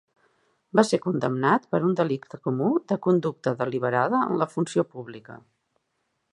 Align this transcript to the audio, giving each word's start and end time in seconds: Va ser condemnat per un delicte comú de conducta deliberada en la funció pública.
Va 0.77 0.83
ser 0.91 0.99
condemnat 1.03 1.67
per 1.75 1.81
un 1.89 1.93
delicte 1.99 2.41
comú 2.47 2.71
de 2.93 2.99
conducta 3.09 3.55
deliberada 3.63 4.25
en 4.31 4.43
la 4.43 4.51
funció 4.57 4.89
pública. 4.97 5.41